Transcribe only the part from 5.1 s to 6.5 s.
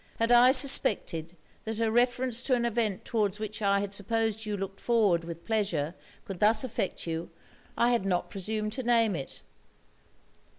with pleasure, could